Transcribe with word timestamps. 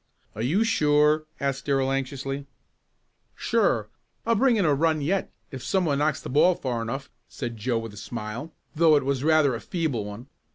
"Are 0.33 0.41
you 0.41 0.63
sure?" 0.63 1.27
asked 1.39 1.65
Darrell 1.65 1.91
anxiously. 1.91 2.47
"Sure, 3.35 3.87
I'll 4.25 4.33
bring 4.33 4.55
in 4.55 4.65
a 4.65 4.73
run 4.73 4.99
yet 4.99 5.31
if 5.51 5.61
some 5.63 5.85
one 5.85 5.99
knocks 5.99 6.21
the 6.21 6.27
ball 6.27 6.55
far 6.55 6.81
enough," 6.81 7.11
said 7.29 7.55
Joe 7.55 7.77
with 7.77 7.93
a 7.93 7.97
smile, 7.97 8.51
though 8.75 8.95
it 8.95 9.05
was 9.05 9.23
rather 9.23 9.53
a 9.53 9.61
feeble 9.61 10.03
one. 10.05 10.25